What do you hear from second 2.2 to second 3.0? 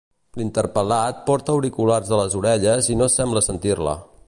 les orelles i